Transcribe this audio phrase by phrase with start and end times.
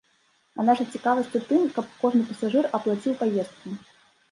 [0.61, 3.79] А наша цікавасць у тым, каб кожны пасажыр аплаціў паездку.